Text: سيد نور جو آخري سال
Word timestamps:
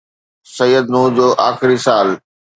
سيد 0.57 0.85
نور 0.93 1.09
جو 1.17 1.27
آخري 1.49 1.77
سال 1.85 2.07